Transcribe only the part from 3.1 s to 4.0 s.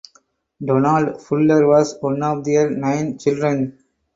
children.